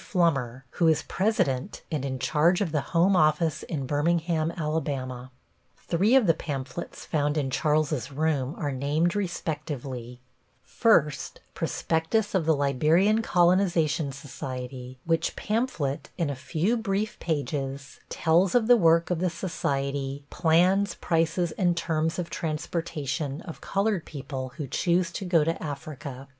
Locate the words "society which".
14.11-15.35